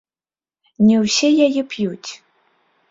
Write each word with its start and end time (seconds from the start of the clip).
Не 0.87 0.97
ўсе 1.03 1.29
яе 1.49 1.61
п'юць. 1.77 2.11